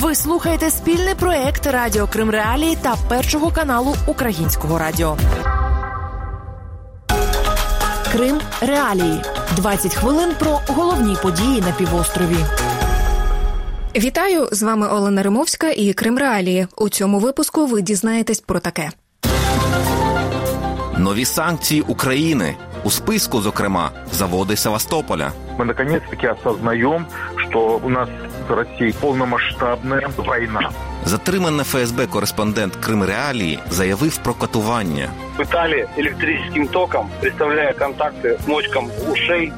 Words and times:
Ви 0.00 0.14
слухаєте 0.14 0.70
спільний 0.70 1.14
проект 1.14 1.66
Радіо 1.66 2.06
Крим 2.06 2.30
Реалії 2.30 2.76
та 2.82 2.96
першого 3.08 3.50
каналу 3.50 3.94
Українського 4.06 4.78
радіо. 4.78 5.16
Крим 8.12 8.40
Реалії 8.60 9.20
20 9.56 9.94
хвилин 9.94 10.30
про 10.38 10.60
головні 10.68 11.16
події 11.22 11.60
на 11.60 11.72
півострові. 11.72 12.36
Вітаю 13.96 14.48
з 14.52 14.62
вами 14.62 14.88
Олена 14.88 15.22
Римовська 15.22 15.70
і 15.70 15.92
Крим 15.92 16.18
Реалії. 16.18 16.66
У 16.76 16.88
цьому 16.88 17.18
випуску 17.18 17.66
ви 17.66 17.82
дізнаєтесь 17.82 18.40
про 18.40 18.60
таке. 18.60 18.90
Нові 20.98 21.24
санкції 21.24 21.80
України 21.80 22.56
у 22.84 22.90
списку, 22.90 23.40
зокрема, 23.40 23.90
заводи 24.12 24.56
Севастополя. 24.56 25.32
Мы 25.58 25.64
наконец-таки 25.64 26.26
осознаем, 26.26 27.06
что 27.48 27.80
у 27.84 27.88
нас 27.88 28.08
с 28.47 28.51
Россией 28.51 28.93
полномасштабная 28.93 30.09
война. 30.17 30.69
Затримана 31.05 31.63
ФСБ 31.63 32.07
кореспондент 32.07 32.75
Крим 32.75 33.03
Реалії 33.03 33.59
заявив 33.69 34.17
про 34.17 34.33
катування. 34.33 35.09
пытали 35.37 35.87
электрическим 35.97 36.67
током, 36.67 37.09
представляя 37.21 37.73
контакты 37.73 38.37
мочкам 38.47 38.89
ушей. 39.11 39.51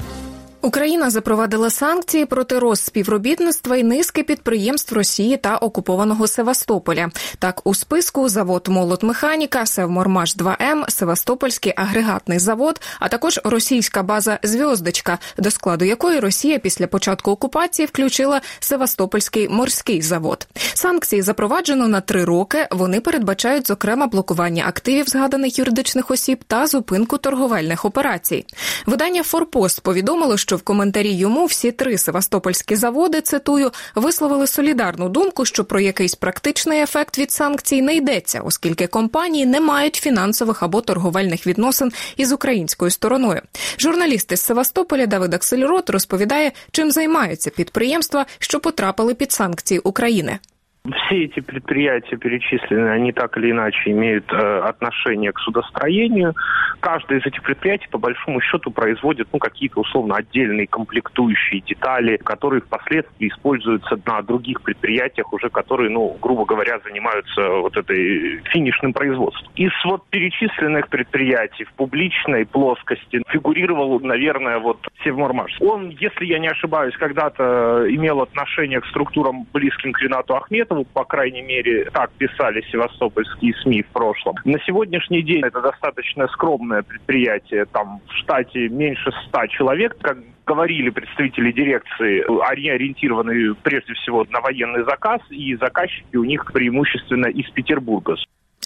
Україна 0.63 1.11
запровадила 1.11 1.71
санкції 1.71 2.25
проти 2.25 2.59
розспівробітництва 2.59 3.77
і 3.77 3.83
низки 3.83 4.23
підприємств 4.23 4.95
Росії 4.95 5.37
та 5.37 5.57
окупованого 5.57 6.27
Севастополя. 6.27 7.11
Так, 7.39 7.61
у 7.65 7.75
списку 7.75 8.29
завод 8.29 8.69
Молот 8.69 9.03
Механіка, 9.03 9.67
Севмормаш 9.67 10.37
2М, 10.37 10.91
Севастопольський 10.91 11.73
агрегатний 11.77 12.39
завод, 12.39 12.81
а 12.99 13.09
також 13.09 13.41
російська 13.45 14.03
база 14.03 14.39
Зв'яздочка, 14.43 15.19
до 15.39 15.51
складу 15.51 15.85
якої 15.85 16.21
Росія 16.21 16.59
після 16.59 16.87
початку 16.87 17.31
окупації 17.31 17.87
включила 17.87 18.41
Севастопольський 18.61 19.49
морський 19.49 20.03
завод. 20.03 20.47
Санкції 20.75 21.23
запроваджено 21.23 21.89
на 21.89 22.01
три 22.01 22.25
роки. 22.25 22.67
Вони 22.71 23.01
передбачають 23.01 23.67
зокрема 23.67 24.07
блокування 24.07 24.65
активів 24.67 25.07
згаданих 25.09 25.59
юридичних 25.59 26.11
осіб 26.11 26.45
та 26.47 26.67
зупинку 26.67 27.19
торговельних 27.19 27.85
операцій. 27.85 28.47
Видання 28.87 29.23
Форпост 29.23 29.81
повідомило, 29.81 30.37
що 30.37 30.50
в 30.57 30.63
коментарі 30.63 31.13
йому 31.13 31.45
всі 31.47 31.73
три 31.73 31.99
севастопольські 31.99 32.77
заводи 32.77 33.21
цитую 33.21 33.71
висловили 33.95 34.47
солідарну 34.47 35.09
думку, 35.09 35.45
що 35.45 35.65
про 35.65 35.81
якийсь 35.81 36.15
практичний 36.15 36.81
ефект 36.81 37.19
від 37.19 37.33
санкцій 37.33 37.83
не 37.83 37.95
йдеться, 37.95 38.41
оскільки 38.41 38.87
компанії 38.87 39.47
не 39.47 39.61
мають 39.61 39.97
фінансових 39.97 40.63
або 40.63 40.81
торговельних 40.81 41.47
відносин 41.47 41.93
із 42.17 42.33
українською 42.33 42.91
стороною. 42.91 43.43
Журналіст 43.79 44.33
із 44.33 44.41
Севастополя 44.41 45.07
Давид 45.07 45.35
Аксельрот 45.35 45.91
розповідає, 45.91 46.53
чим 46.71 46.91
займаються 46.91 47.51
підприємства, 47.51 48.27
що 48.39 48.61
потрапили 48.61 49.15
під 49.15 49.33
санкції 49.33 49.81
України. 49.81 50.39
Все 50.83 51.25
эти 51.25 51.41
предприятия 51.41 52.17
перечисленные, 52.17 52.93
они 52.93 53.13
так 53.13 53.37
или 53.37 53.51
иначе 53.51 53.91
имеют 53.91 54.25
э, 54.33 54.61
отношение 54.61 55.31
к 55.31 55.39
судостроению. 55.41 56.35
Каждое 56.81 57.21
из 57.21 57.27
этих 57.27 57.43
предприятий, 57.43 57.87
по 57.91 57.99
большому 57.99 58.41
счету, 58.41 58.71
производит 58.71 59.29
ну, 59.31 59.39
какие-то 59.39 59.81
условно 59.81 60.17
отдельные 60.17 60.67
комплектующие 60.67 61.61
детали, 61.61 62.17
которые 62.17 62.63
впоследствии 62.63 63.29
используются 63.29 64.01
на 64.07 64.23
других 64.23 64.63
предприятиях, 64.63 65.31
уже 65.35 65.51
которые, 65.51 65.91
ну, 65.91 66.17
грубо 66.23 66.47
говоря, 66.47 66.81
занимаются 66.83 67.47
вот 67.47 67.77
этой 67.77 68.41
финишным 68.45 68.95
производством. 68.95 69.53
Из 69.57 69.73
вот 69.85 70.07
перечисленных 70.09 70.89
предприятий 70.89 71.65
в 71.65 71.73
публичной 71.75 72.47
плоскости 72.47 73.23
фигурировал, 73.29 74.01
наверное, 74.01 74.59
вот 74.59 74.79
Севмормаш. 75.05 75.59
Он, 75.61 75.91
если 75.91 76.25
я 76.25 76.39
не 76.39 76.49
ошибаюсь, 76.49 76.97
когда-то 76.97 77.85
имел 77.89 78.23
отношение 78.23 78.81
к 78.81 78.87
структурам, 78.87 79.47
близким 79.53 79.93
к 79.93 80.01
Ренату 80.01 80.37
Ахметову, 80.71 80.85
по 80.85 81.05
крайней 81.05 81.43
мере, 81.43 81.91
так 81.93 82.11
писали 82.13 82.63
севастопольские 82.71 83.55
СМИ 83.63 83.83
в 83.83 83.89
прошлом. 83.89 84.37
На 84.45 84.59
сегодняшний 84.61 85.23
день 85.23 85.43
это 85.45 85.61
достаточно 85.61 86.27
скромное 86.29 86.83
предприятие, 86.83 87.67
там 87.67 88.01
в 88.07 88.13
штате 88.17 88.69
меньше 88.69 89.11
ста 89.27 89.47
человек, 89.49 89.97
как 90.01 90.19
говорили 90.47 90.91
представители 90.91 91.53
дирекции, 91.53 92.25
они 92.51 92.71
ориентированы 92.71 93.55
прежде 93.63 93.95
всего 93.95 94.27
на 94.31 94.41
военный 94.41 94.85
заказ, 94.85 95.21
и 95.31 95.55
заказчики 95.57 96.17
у 96.17 96.25
них 96.25 96.51
преимущественно 96.53 97.27
из 97.27 97.49
Петербурга. 97.51 98.17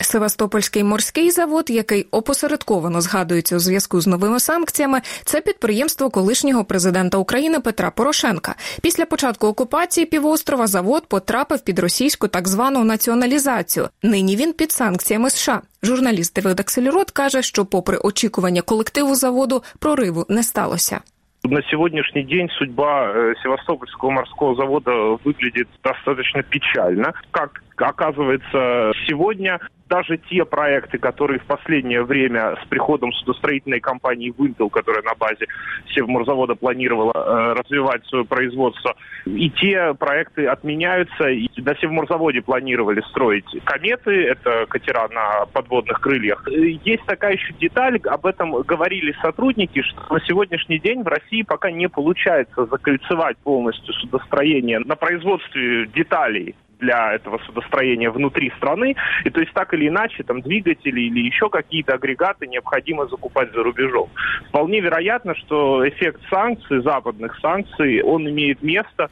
Севастопольський 0.03 0.85
морський 0.85 1.31
завод, 1.31 1.71
який 1.71 2.07
опосередковано 2.11 3.01
згадується 3.01 3.57
у 3.57 3.59
зв'язку 3.59 4.01
з 4.01 4.07
новими 4.07 4.41
санкціями, 4.41 5.01
це 5.25 5.41
підприємство 5.41 6.11
колишнього 6.11 6.65
президента 6.65 7.19
України 7.19 7.61
Петра 7.61 7.91
Порошенка. 7.91 8.55
Після 8.83 9.07
початку 9.07 9.47
окупації 9.47 10.07
півострова 10.07 10.67
завод 10.67 11.07
потрапив 11.09 11.61
під 11.61 11.79
російську 11.79 12.29
так 12.29 12.49
звану 12.49 12.85
націоналізацію. 12.85 13.89
Нині 14.03 14.37
він 14.37 14.53
під 14.53 14.73
санкціями 14.73 15.31
США. 15.31 15.63
Журналіст 15.83 16.35
Давид 16.35 16.61
Аксельрот 16.61 17.11
каже, 17.11 17.43
що, 17.43 17.65
попри 17.65 17.97
очікування 17.97 18.63
колективу 18.63 19.15
заводу, 19.15 19.63
прориву 19.79 20.27
не 20.29 20.43
сталося. 20.43 21.01
На 21.45 21.63
сегодняшний 21.63 22.25
день 22.25 22.49
судьба 22.49 23.13
э, 23.15 23.35
Севастопольского 23.43 24.11
морского 24.11 24.55
завода 24.55 24.91
выглядит 25.25 25.69
достаточно 25.83 26.43
печально. 26.43 27.13
Как 27.33 27.63
оказывается, 27.77 28.93
сегодня 29.07 29.61
даже 29.89 30.19
те 30.31 30.45
проекты, 30.45 30.99
которые 30.99 31.39
в 31.41 31.45
последнее 31.45 32.03
время 32.03 32.57
с 32.63 32.67
приходом 32.69 33.13
судостроительной 33.13 33.81
компании 33.81 34.35
«Вымпел», 34.37 34.71
которая 34.71 35.03
на 35.03 35.15
базе 35.15 35.47
Севморзавода 35.95 36.55
планировала 36.55 37.13
э, 37.15 37.61
развивать 37.61 38.05
свое 38.07 38.25
производство, 38.25 38.95
и 39.27 39.51
те 39.51 39.95
проекты 39.95 40.47
отменяются. 40.47 41.29
И 41.29 41.49
на 41.61 41.77
Севморзаводе 41.77 42.43
планировали 42.43 43.03
строить 43.11 43.47
кометы, 43.65 44.25
это 44.25 44.67
катера 44.67 45.09
на 45.09 45.47
подводных 45.47 46.01
крыльях. 46.01 46.49
Есть 46.49 47.05
такая 47.05 47.35
еще 47.35 47.53
деталь, 47.61 48.01
об 48.07 48.27
этом 48.27 48.53
говорили 48.63 49.15
сотрудники, 49.21 49.83
что 49.83 50.15
на 50.15 50.21
сегодняшний 50.21 50.79
день 50.79 51.03
в 51.03 51.09
России 51.09 51.43
пока 51.43 51.71
не 51.71 51.89
получается 51.89 52.67
закольцевать 52.67 53.37
полностью 53.39 53.93
судостроение 53.95 54.79
на 54.81 54.97
производстве 54.97 55.87
деталей 55.87 56.55
для 56.80 57.14
этого 57.14 57.40
судостроения 57.46 58.10
внутри 58.10 58.52
страны. 58.58 58.96
И 59.26 59.30
то 59.30 59.42
есть 59.42 59.54
так 59.54 59.74
или 59.74 59.88
иначе 59.88 60.24
там 60.24 60.42
двигатели 60.42 61.02
или 61.02 61.20
еще 61.20 61.50
какие-то 61.50 61.94
агрегаты 61.94 62.48
необходимо 62.48 63.08
закупать 63.08 63.52
за 63.54 63.64
рубежом. 63.64 64.10
Вполне 64.50 64.80
вероятно, 64.80 65.36
что 65.36 65.88
эффект 65.88 66.22
санкций, 66.30 66.82
западных 66.82 67.38
санкций, 67.42 68.02
он 68.02 68.28
имеет 68.30 68.64
место. 68.64 69.10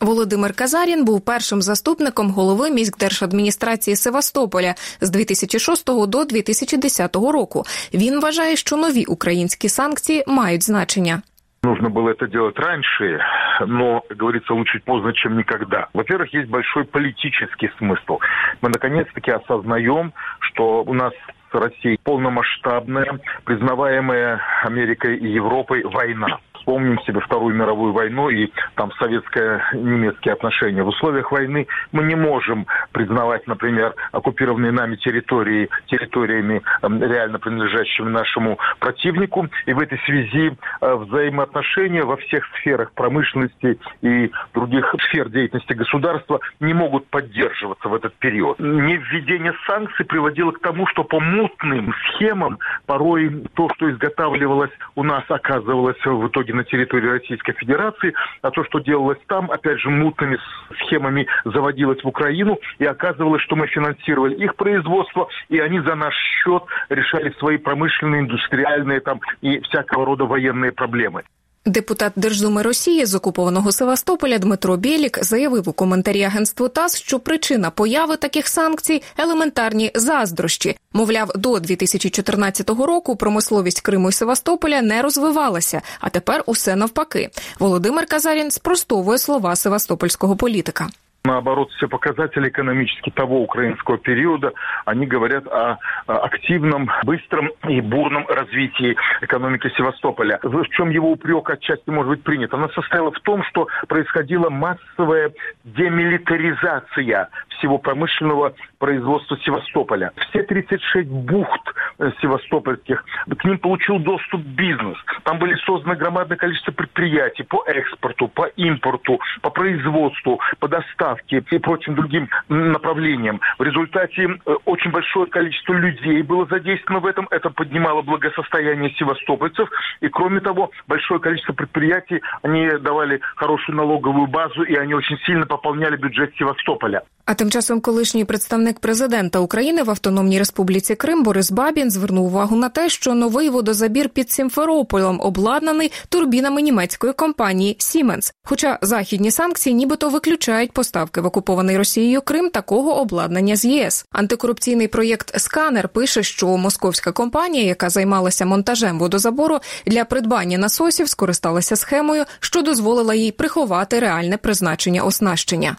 Володимир 0.00 0.52
Казарін 0.52 1.04
був 1.04 1.20
першим 1.20 1.62
заступником 1.62 2.30
голови 2.30 2.70
міськдержадміністрації 2.70 3.96
Севастополя 3.96 4.74
з 5.00 5.10
2006 5.10 5.86
до 5.86 6.24
2010 6.24 7.16
року. 7.16 7.64
Він 7.94 8.20
вважає, 8.20 8.56
що 8.56 8.76
нові 8.76 9.04
українські 9.04 9.68
санкції 9.68 10.24
мають 10.26 10.62
значення. 10.62 11.22
Нужно 11.63 11.91
было 11.91 12.09
это 12.09 12.27
делать 12.27 12.57
раньше, 12.57 13.21
но, 13.67 14.03
говорится, 14.09 14.51
лучше 14.51 14.81
поздно, 14.83 15.13
чем 15.13 15.37
никогда. 15.37 15.89
Во-первых, 15.93 16.33
есть 16.33 16.49
большой 16.49 16.85
политический 16.85 17.69
смысл. 17.77 18.17
Мы 18.61 18.69
наконец-таки 18.69 19.29
осознаем, 19.29 20.11
что 20.39 20.83
у 20.83 20.93
нас 20.95 21.13
с 21.51 21.53
Россией 21.53 21.99
полномасштабная, 22.03 23.19
признаваемая 23.43 24.41
Америкой 24.63 25.17
и 25.17 25.27
Европой 25.27 25.83
война. 25.83 26.39
Вспомним 26.61 26.99
себе 27.01 27.19
Вторую 27.21 27.55
мировую 27.55 27.91
войну 27.91 28.29
и 28.29 28.51
там 28.75 28.91
советско-немецкие 28.93 30.33
отношения. 30.33 30.83
В 30.83 30.89
условиях 30.89 31.31
войны 31.31 31.65
мы 31.91 32.03
не 32.03 32.13
можем 32.13 32.67
признавать, 32.91 33.47
например, 33.47 33.95
оккупированные 34.11 34.71
нами 34.71 34.95
территории 34.95 35.69
территориями 35.87 36.61
э, 36.83 36.87
реально 36.87 37.39
принадлежащими 37.39 38.09
нашему 38.09 38.59
противнику. 38.79 39.47
И 39.65 39.73
в 39.73 39.79
этой 39.79 39.97
связи 40.05 40.55
э, 40.81 40.95
взаимоотношения 40.95 42.03
во 42.03 42.17
всех 42.17 42.45
сферах 42.57 42.91
промышленности 42.91 43.79
и 44.03 44.31
других 44.53 44.93
сфер 45.07 45.29
деятельности 45.29 45.73
государства 45.73 46.41
не 46.59 46.75
могут 46.75 47.07
поддерживаться 47.07 47.89
в 47.89 47.95
этот 47.95 48.13
период. 48.15 48.59
Невведение 48.59 49.53
санкций 49.65 50.05
приводило 50.05 50.51
к 50.51 50.59
тому, 50.59 50.85
что 50.87 51.03
по 51.03 51.19
мутным 51.19 51.91
схемам 52.05 52.59
порой 52.85 53.45
то, 53.55 53.67
что 53.75 53.89
изготавливалось 53.89 54.71
у 54.93 55.01
нас, 55.03 55.23
оказывалось 55.27 55.97
в 56.05 56.27
итоге 56.27 56.50
на 56.53 56.63
территории 56.63 57.07
Российской 57.07 57.53
Федерации, 57.53 58.13
а 58.41 58.51
то, 58.51 58.63
что 58.63 58.79
делалось 58.79 59.19
там, 59.27 59.51
опять 59.51 59.79
же, 59.79 59.89
мутными 59.89 60.37
схемами 60.83 61.27
заводилось 61.45 62.03
в 62.03 62.07
Украину, 62.07 62.57
и 62.79 62.85
оказывалось, 62.85 63.41
что 63.41 63.55
мы 63.55 63.67
финансировали 63.67 64.35
их 64.35 64.55
производство, 64.55 65.27
и 65.49 65.59
они 65.59 65.79
за 65.79 65.95
наш 65.95 66.15
счет 66.15 66.63
решали 66.89 67.31
свои 67.39 67.57
промышленные, 67.57 68.21
индустриальные 68.21 68.99
там 69.01 69.21
и 69.41 69.59
всякого 69.61 70.05
рода 70.05 70.25
военные 70.25 70.71
проблемы. 70.71 71.23
Депутат 71.65 72.13
Держдуми 72.15 72.61
Росії 72.61 73.05
з 73.05 73.15
окупованого 73.15 73.71
Севастополя 73.71 74.37
Дмитро 74.37 74.77
Бєлік 74.77 75.23
заявив 75.23 75.69
у 75.69 75.73
коментарі 75.73 76.23
агентству 76.23 76.67
ТАСС, 76.67 76.97
що 76.97 77.19
причина 77.19 77.69
появи 77.69 78.17
таких 78.17 78.47
санкцій 78.47 79.03
елементарні 79.17 79.91
заздрощі. 79.95 80.77
Мовляв, 80.93 81.31
до 81.35 81.59
2014 81.59 82.69
року 82.69 83.15
промисловість 83.15 83.81
Криму 83.81 84.09
і 84.09 84.11
Севастополя 84.11 84.81
не 84.81 85.01
розвивалася, 85.01 85.81
а 85.99 86.09
тепер 86.09 86.43
усе 86.45 86.75
навпаки. 86.75 87.29
Володимир 87.59 88.05
Казарін 88.05 88.51
спростовує 88.51 89.17
слова 89.17 89.55
севастопольського 89.55 90.35
політика. 90.35 90.89
Наоборот, 91.31 91.71
все 91.77 91.87
показатели 91.87 92.49
экономические 92.49 93.13
того 93.13 93.41
украинского 93.41 93.97
периода, 93.97 94.51
они 94.83 95.07
говорят 95.07 95.47
о 95.47 95.77
активном, 96.05 96.91
быстром 97.03 97.51
и 97.69 97.79
бурном 97.79 98.27
развитии 98.27 98.97
экономики 99.21 99.71
Севастополя. 99.77 100.39
В 100.43 100.65
чем 100.71 100.89
его 100.89 101.09
упрек 101.09 101.49
отчасти 101.49 101.89
может 101.89 102.09
быть 102.09 102.23
принят? 102.23 102.53
Она 102.53 102.67
состояла 102.69 103.11
в 103.11 103.19
том, 103.21 103.45
что 103.45 103.69
происходила 103.87 104.49
массовая 104.49 105.31
демилитаризация 105.63 107.29
всего 107.61 107.77
промышленного 107.77 108.53
производства 108.77 109.37
Севастополя. 109.45 110.11
Все 110.29 110.43
36 110.43 111.07
бухт 111.07 111.61
э, 111.99 112.11
севастопольских, 112.21 113.05
к 113.37 113.45
ним 113.45 113.59
получил 113.59 113.99
доступ 113.99 114.41
бизнес. 114.41 114.97
Там 115.23 115.37
были 115.37 115.55
созданы 115.65 115.95
громадное 115.95 116.37
количество 116.37 116.71
предприятий 116.71 117.43
по 117.43 117.63
экспорту, 117.67 118.27
по 118.27 118.47
импорту, 118.47 119.19
по 119.41 119.51
производству, 119.51 120.39
по 120.59 120.67
доставке 120.67 121.20
и 121.29 121.39
прочим 121.59 121.95
другим 121.95 122.29
направлениям. 122.49 123.39
В 123.57 123.63
результате 123.63 124.23
э, 124.23 124.55
очень 124.65 124.91
большое 124.91 125.27
количество 125.27 125.73
людей 125.73 126.21
было 126.21 126.45
задействовано 126.45 127.01
в 127.01 127.05
этом. 127.05 127.27
Это 127.31 127.49
поднимало 127.49 128.01
благосостояние 128.01 128.91
севастопольцев. 128.91 129.69
И 130.01 130.07
кроме 130.09 130.39
того, 130.39 130.71
большое 130.87 131.19
количество 131.19 131.53
предприятий, 131.53 132.21
они 132.41 132.69
давали 132.79 133.21
хорошую 133.35 133.75
налоговую 133.77 134.27
базу, 134.27 134.63
и 134.63 134.75
они 134.75 134.93
очень 134.93 135.17
сильно 135.25 135.45
пополняли 135.45 135.95
бюджет 135.95 136.33
Севастополя. 136.37 137.03
А 137.31 137.33
тим 137.33 137.51
часом 137.51 137.81
колишній 137.81 138.25
представник 138.25 138.79
президента 138.79 139.39
України 139.39 139.83
в 139.83 139.89
Автономній 139.89 140.39
Республіці 140.39 140.95
Крим 140.95 141.23
Борис 141.23 141.51
Бабін 141.51 141.91
звернув 141.91 142.25
увагу 142.25 142.55
на 142.55 142.69
те, 142.69 142.89
що 142.89 143.13
новий 143.13 143.49
водозабір 143.49 144.09
під 144.09 144.31
Сімферополем 144.31 145.19
обладнаний 145.21 145.91
турбінами 146.09 146.61
німецької 146.61 147.13
компанії 147.13 147.75
Сіменс. 147.79 148.33
Хоча 148.43 148.79
західні 148.81 149.31
санкції, 149.31 149.75
нібито 149.75 150.09
виключають 150.09 150.71
поставки 150.71 151.21
в 151.21 151.25
окупований 151.25 151.77
Росією 151.77 152.21
Крим 152.21 152.49
такого 152.49 152.99
обладнання 152.99 153.55
з 153.55 153.65
ЄС. 153.65 154.05
Антикорупційний 154.11 154.87
проєкт 154.87 155.39
Сканер 155.39 155.89
пише, 155.89 156.23
що 156.23 156.57
московська 156.57 157.11
компанія, 157.11 157.65
яка 157.65 157.89
займалася 157.89 158.45
монтажем 158.45 158.99
водозабору 158.99 159.59
для 159.85 160.05
придбання 160.05 160.57
насосів, 160.57 161.09
скористалася 161.09 161.75
схемою, 161.75 162.25
що 162.39 162.61
дозволила 162.61 163.13
їй 163.13 163.31
приховати 163.31 163.99
реальне 163.99 164.37
призначення 164.37 165.03
оснащення. 165.03 165.77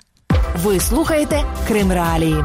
Ви 0.57 0.81
слухаєте 0.81 1.41
Крим 1.69 1.93
Реалії. 1.93 2.37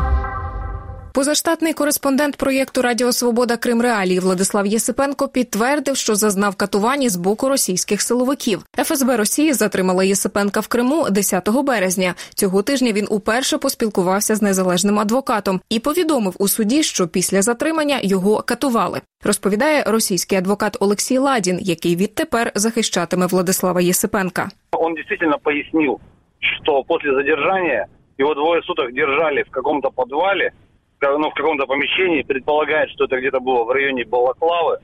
Позаштатний 1.13 1.73
кореспондент 1.73 2.35
проєкту 2.35 2.81
Радіо 2.81 3.11
Свобода 3.11 3.57
Крим 3.57 3.81
Реалії 3.81 4.19
Владислав 4.19 4.65
Єсипенко 4.65 5.27
підтвердив, 5.27 5.97
що 5.97 6.15
зазнав 6.15 6.55
катувань 6.55 7.09
з 7.09 7.15
боку 7.15 7.49
російських 7.49 8.01
силовиків. 8.01 8.63
ФСБ 8.77 9.17
Росії 9.17 9.53
затримала 9.53 10.03
Єсипенка 10.03 10.59
в 10.59 10.67
Криму 10.67 11.09
10 11.09 11.49
березня. 11.49 12.13
Цього 12.35 12.61
тижня 12.61 12.91
він 12.91 13.07
уперше 13.09 13.57
поспілкувався 13.57 14.35
з 14.35 14.41
незалежним 14.41 14.99
адвокатом 14.99 15.61
і 15.69 15.79
повідомив 15.79 16.35
у 16.39 16.47
суді, 16.47 16.83
що 16.83 17.07
після 17.07 17.41
затримання 17.41 17.99
його 18.03 18.41
катували. 18.41 19.01
Розповідає 19.23 19.83
російський 19.87 20.37
адвокат 20.37 20.77
Олексій 20.79 21.17
Ладін, 21.17 21.59
який 21.61 21.95
відтепер 21.95 22.51
захищатиме 22.55 23.25
Владислава 23.25 23.81
Єсипенка. 23.81 24.49
Он 24.71 24.93
действительно 24.93 25.37
пояснил, 25.43 25.99
что 26.39 26.83
после 26.83 27.13
задержания 27.15 27.87
его 28.17 28.33
двое 28.33 28.61
суток 28.63 28.93
держали 28.93 29.43
в 29.43 29.51
каком-то 29.51 29.89
подвале, 29.89 30.53
ну, 31.01 31.29
в 31.29 31.33
каком-то 31.33 31.65
помещении, 31.65 32.23
предполагает, 32.23 32.89
что 32.91 33.05
это 33.05 33.17
где-то 33.19 33.39
было 33.39 33.63
в 33.63 33.69
районе 33.69 34.05
Балаклавы, 34.05 34.79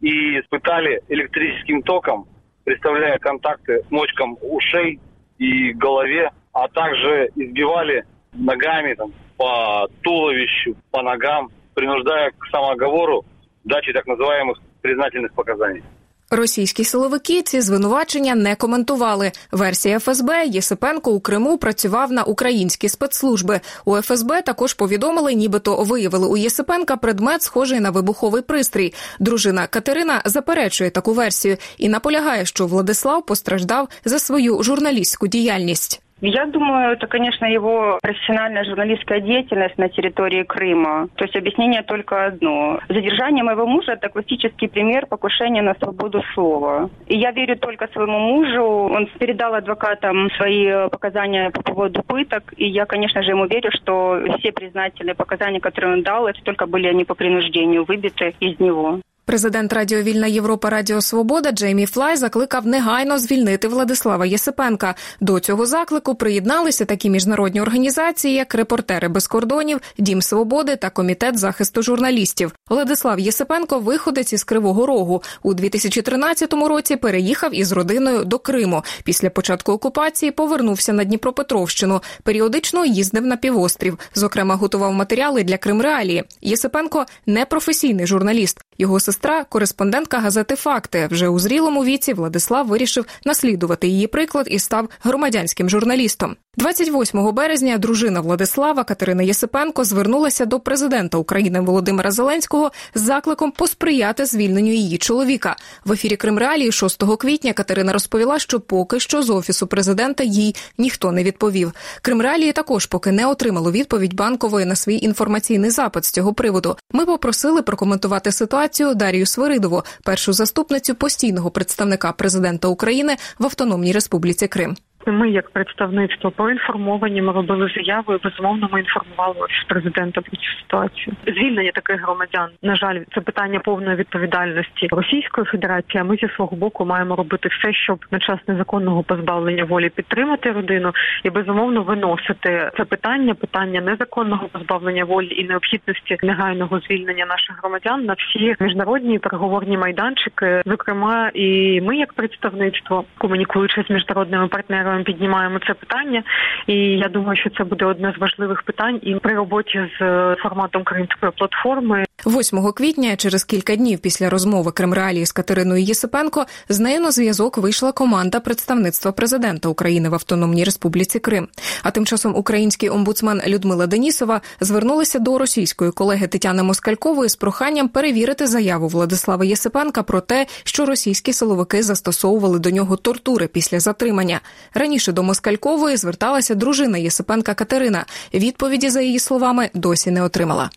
и 0.00 0.38
испытали 0.40 1.00
электрическим 1.08 1.82
током, 1.82 2.26
представляя 2.64 3.18
контакты 3.18 3.82
мочкам 3.90 4.36
ушей 4.40 5.00
и 5.38 5.72
голове, 5.72 6.30
а 6.52 6.68
также 6.68 7.30
избивали 7.34 8.04
ногами 8.32 8.94
там, 8.94 9.12
по 9.36 9.88
туловищу, 10.02 10.76
по 10.90 11.02
ногам, 11.02 11.50
принуждая 11.74 12.30
к 12.30 12.46
самооговору 12.50 13.24
дачи 13.64 13.92
так 13.92 14.06
называемых 14.06 14.58
признательных 14.82 15.32
показаний. 15.34 15.82
Російські 16.30 16.84
силовики 16.84 17.42
ці 17.42 17.60
звинувачення 17.60 18.34
не 18.34 18.54
коментували. 18.54 19.32
Версія 19.52 19.98
ФСБ 19.98 20.46
Єсипенко 20.46 21.10
у 21.10 21.20
Криму 21.20 21.58
працював 21.58 22.12
на 22.12 22.22
українські 22.22 22.88
спецслужби. 22.88 23.60
У 23.84 23.96
ФСБ 23.96 24.42
також 24.42 24.74
повідомили, 24.74 25.34
нібито 25.34 25.76
виявили 25.76 26.26
у 26.26 26.36
Єсипенка 26.36 26.96
предмет, 26.96 27.42
схожий 27.42 27.80
на 27.80 27.90
вибуховий 27.90 28.42
пристрій. 28.42 28.94
Дружина 29.20 29.66
Катерина 29.66 30.22
заперечує 30.24 30.90
таку 30.90 31.12
версію 31.12 31.56
і 31.78 31.88
наполягає, 31.88 32.46
що 32.46 32.66
Владислав 32.66 33.26
постраждав 33.26 33.88
за 34.04 34.18
свою 34.18 34.62
журналістську 34.62 35.26
діяльність. 35.26 36.00
Я 36.21 36.45
думаю, 36.45 36.93
это, 36.93 37.07
конечно, 37.07 37.45
его 37.45 37.97
профессиональная 38.01 38.63
журналистская 38.63 39.21
деятельность 39.21 39.77
на 39.79 39.89
территории 39.89 40.43
Крыма. 40.43 41.09
То 41.15 41.25
есть 41.25 41.35
объяснение 41.35 41.81
только 41.81 42.27
одно. 42.27 42.79
Задержание 42.89 43.43
моего 43.43 43.65
мужа – 43.65 43.93
это 43.93 44.07
классический 44.07 44.67
пример 44.67 45.07
покушения 45.07 45.63
на 45.63 45.73
свободу 45.73 46.21
слова. 46.35 46.91
И 47.07 47.17
я 47.17 47.31
верю 47.31 47.57
только 47.57 47.87
своему 47.87 48.19
мужу. 48.19 48.63
Он 48.63 49.07
передал 49.17 49.55
адвокатам 49.55 50.29
свои 50.37 50.87
показания 50.89 51.49
по 51.49 51.63
поводу 51.63 52.03
пыток. 52.03 52.53
И 52.55 52.67
я, 52.67 52.85
конечно 52.85 53.23
же, 53.23 53.31
ему 53.31 53.47
верю, 53.47 53.71
что 53.71 54.21
все 54.37 54.51
признательные 54.51 55.15
показания, 55.15 55.59
которые 55.59 55.93
он 55.93 56.03
дал, 56.03 56.27
это 56.27 56.39
только 56.43 56.67
были 56.67 56.87
они 56.87 57.03
по 57.03 57.15
принуждению 57.15 57.83
выбиты 57.83 58.35
из 58.39 58.59
него. 58.59 58.99
Президент 59.26 59.72
Радіо 59.72 60.02
Вільна 60.02 60.26
Європа 60.26 60.70
Радіо 60.70 61.00
Свобода 61.00 61.52
Джеймі 61.52 61.86
Флай 61.86 62.16
закликав 62.16 62.66
негайно 62.66 63.18
звільнити 63.18 63.68
Владислава 63.68 64.26
Єсипенка. 64.26 64.94
До 65.20 65.40
цього 65.40 65.66
заклику 65.66 66.14
приєдналися 66.14 66.84
такі 66.84 67.10
міжнародні 67.10 67.60
організації, 67.60 68.34
як 68.34 68.54
Репортери 68.54 69.08
без 69.08 69.26
кордонів, 69.26 69.80
Дім 69.98 70.22
Свободи 70.22 70.76
та 70.76 70.90
Комітет 70.90 71.38
захисту 71.38 71.82
журналістів. 71.82 72.52
Владислав 72.70 73.20
Єсипенко 73.20 73.78
виходець 73.78 74.32
із 74.32 74.44
Кривого 74.44 74.86
Рогу 74.86 75.22
у 75.42 75.54
2013 75.54 76.52
році. 76.52 76.96
Переїхав 76.96 77.54
із 77.54 77.72
родиною 77.72 78.24
до 78.24 78.38
Криму. 78.38 78.82
Після 79.04 79.30
початку 79.30 79.72
окупації 79.72 80.32
повернувся 80.32 80.92
на 80.92 81.04
Дніпропетровщину. 81.04 82.02
Періодично 82.22 82.84
їздив 82.84 83.26
на 83.26 83.36
півострів. 83.36 83.98
Зокрема, 84.14 84.54
готував 84.54 84.92
матеріали 84.92 85.44
для 85.44 85.56
Кримреалії. 85.56 86.24
Єсипенко 86.40 87.06
непрофесійний 87.26 88.06
журналіст. 88.06 88.60
Його 88.78 89.00
сестра, 89.16 89.44
кореспондентка 89.44 90.18
газети 90.18 90.56
Факти, 90.56 91.08
вже 91.10 91.28
у 91.28 91.38
зрілому 91.38 91.84
віці 91.84 92.12
Владислав 92.12 92.66
вирішив 92.66 93.06
наслідувати 93.24 93.88
її 93.88 94.06
приклад 94.06 94.46
і 94.50 94.58
став 94.58 94.88
громадянським 95.02 95.70
журналістом. 95.70 96.36
28 96.58 97.34
березня 97.34 97.78
дружина 97.78 98.20
Владислава 98.20 98.84
Катерина 98.84 99.22
Єсипенко 99.22 99.84
звернулася 99.84 100.44
до 100.44 100.60
президента 100.60 101.18
України 101.18 101.60
Володимира 101.60 102.10
Зеленського 102.10 102.72
з 102.94 103.00
закликом 103.00 103.50
посприяти 103.50 104.26
звільненню 104.26 104.72
її 104.72 104.98
чоловіка. 104.98 105.56
В 105.84 105.92
ефірі 105.92 106.16
Кримреалії 106.16 106.72
6 106.72 107.04
квітня 107.18 107.52
Катерина 107.52 107.92
розповіла, 107.92 108.38
що 108.38 108.60
поки 108.60 109.00
що 109.00 109.22
з 109.22 109.30
офісу 109.30 109.66
президента 109.66 110.24
їй 110.24 110.54
ніхто 110.78 111.12
не 111.12 111.24
відповів. 111.24 111.72
Кримреалії 112.02 112.52
також 112.52 112.86
поки 112.86 113.12
не 113.12 113.26
отримало 113.26 113.72
відповідь 113.72 114.14
банкової 114.14 114.66
на 114.66 114.76
свій 114.76 114.96
інформаційний 114.96 115.70
запит 115.70 116.04
з 116.04 116.10
цього 116.10 116.34
приводу. 116.34 116.76
Ми 116.92 117.06
попросили 117.06 117.62
прокоментувати 117.62 118.32
ситуацію 118.32 118.94
Дарію 119.06 119.26
Свиридову, 119.26 119.82
першу 120.02 120.32
заступницю 120.32 120.94
постійного 120.94 121.50
представника 121.50 122.12
президента 122.12 122.68
України 122.68 123.16
в 123.38 123.44
Автономній 123.44 123.92
Республіці 123.92 124.48
Крим. 124.48 124.76
Ми, 125.06 125.30
як 125.30 125.50
представництво, 125.50 126.30
поінформовані, 126.30 127.22
ми 127.22 127.32
робили 127.32 127.70
заяву 127.76 128.14
і 128.14 128.18
безумовно 128.24 128.68
ми 128.72 128.80
інформували 128.80 129.34
офіс 129.40 129.64
президента 129.68 130.20
про 130.20 130.30
цю 130.36 130.50
ситуацію. 130.60 131.16
Звільнення 131.26 131.70
таких 131.74 132.02
громадян, 132.02 132.48
на 132.62 132.76
жаль, 132.76 133.00
це 133.14 133.20
питання 133.20 133.60
повної 133.60 133.96
відповідальності 133.96 134.88
Російської 134.90 135.46
Федерації. 135.46 136.00
а 136.00 136.04
Ми 136.04 136.16
зі 136.16 136.28
свого 136.28 136.56
боку 136.56 136.84
маємо 136.84 137.16
робити 137.16 137.48
все, 137.48 137.72
щоб 137.72 138.04
на 138.10 138.18
час 138.18 138.38
незаконного 138.48 139.02
позбавлення 139.02 139.64
волі 139.64 139.88
підтримати 139.88 140.52
родину 140.52 140.92
і 141.24 141.30
безумовно 141.30 141.82
виносити 141.82 142.70
це 142.76 142.84
питання, 142.84 143.34
питання 143.34 143.80
незаконного 143.80 144.48
позбавлення 144.48 145.04
волі 145.04 145.34
і 145.36 145.44
необхідності 145.44 146.16
негайного 146.22 146.80
звільнення 146.80 147.26
наших 147.26 147.58
громадян 147.62 148.04
на 148.04 148.14
всі 148.18 148.56
міжнародні 148.60 149.18
переговорні 149.18 149.78
майданчики. 149.78 150.62
Зокрема, 150.66 151.30
і 151.34 151.80
ми, 151.80 151.96
як 151.96 152.12
представництво, 152.12 153.04
комунікуючи 153.18 153.84
з 153.88 153.90
міжнародними 153.90 154.48
партнерами 154.48 154.95
піднімаємо 155.04 155.58
це 155.66 155.74
питання, 155.74 156.22
і 156.66 156.74
я 156.76 157.08
думаю, 157.08 157.36
що 157.36 157.50
це 157.50 157.64
буде 157.64 157.84
одне 157.84 158.14
з 158.16 158.20
важливих 158.20 158.62
питань 158.62 159.00
і 159.02 159.14
при 159.14 159.34
роботі 159.34 159.90
з 160.00 160.00
форматом 160.42 160.84
Кримської 160.84 161.32
платформи. 161.36 162.04
8 162.26 162.72
квітня, 162.72 163.16
через 163.16 163.44
кілька 163.44 163.76
днів 163.76 163.98
після 163.98 164.30
розмови 164.30 164.72
Кремреалії 164.72 165.26
з 165.26 165.32
Катериною 165.32 165.82
Єсипенко, 165.82 166.46
з 166.68 166.80
нею 166.80 167.00
на 167.00 167.10
зв'язок 167.10 167.58
вийшла 167.58 167.92
команда 167.92 168.40
представництва 168.40 169.12
президента 169.12 169.68
України 169.68 170.08
в 170.08 170.14
Автономній 170.14 170.64
Республіці 170.64 171.18
Крим. 171.18 171.48
А 171.82 171.90
тим 171.90 172.06
часом 172.06 172.36
український 172.36 172.90
омбудсмен 172.90 173.42
Людмила 173.46 173.86
Денісова 173.86 174.40
звернулася 174.60 175.18
до 175.18 175.38
російської 175.38 175.90
колеги 175.90 176.26
Тетяни 176.26 176.62
Москалькової 176.62 177.28
з 177.28 177.36
проханням 177.36 177.88
перевірити 177.88 178.46
заяву 178.46 178.88
Владислава 178.88 179.44
Єсипенка 179.44 180.02
про 180.02 180.20
те, 180.20 180.46
що 180.64 180.86
російські 180.86 181.32
силовики 181.32 181.82
застосовували 181.82 182.58
до 182.58 182.70
нього 182.70 182.96
тортури 182.96 183.46
після 183.46 183.80
затримання. 183.80 184.40
Раніше 184.86 185.12
до 185.12 185.22
Москалькової 185.22 185.96
зверталася 185.96 186.54
дружина 186.54 186.98
Єсипенка 186.98 187.54
Катерина. 187.54 188.04
Відповіді 188.34 188.90
за 188.90 189.00
її 189.00 189.18
словами 189.18 189.70
досі 189.74 190.10
не 190.10 190.22
отримала. 190.22 190.70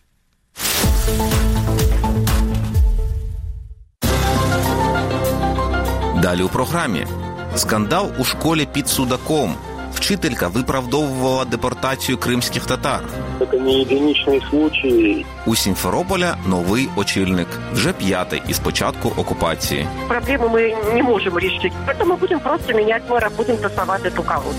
Далі 6.22 6.42
у 6.42 6.48
програмі 6.48 7.06
скандал 7.56 8.10
у 8.18 8.24
школі 8.24 8.68
під 8.72 8.88
Судаком. 8.88 9.54
Вчителька 10.10 10.48
виправдовувала 10.48 11.44
депортацію 11.44 12.18
кримських 12.18 12.66
татар. 12.66 13.00
Це 13.50 13.58
не 13.58 13.72
єдиничний 13.72 14.42
случай. 14.50 15.26
У 15.46 15.56
Сімферополя 15.56 16.36
новий 16.46 16.88
очільник, 16.96 17.48
вже 17.72 17.92
п'ятий 17.92 18.42
із 18.48 18.58
початку 18.58 19.08
окупації. 19.16 19.88
Проблему 20.08 20.48
ми 20.48 20.76
не 20.94 21.02
можемо 21.02 21.38
рішити, 21.38 21.72
тому 21.98 22.16
будемо 22.16 22.40
просто 22.40 22.72
міняти 22.72 23.04
мера, 23.10 23.30
будемо 23.36 23.58
тасувати 23.58 24.10
ту 24.10 24.22
каву. 24.22 24.54